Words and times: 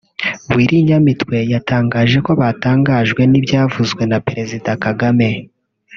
Willy 0.53 0.77
Nyamitwe 0.87 1.37
yatangaje 1.53 2.17
ko 2.25 2.31
batangajwe 2.41 3.21
n’ibyavuzwe 3.31 4.03
na 4.11 4.17
Perezida 4.27 4.69
Kagame 4.83 5.29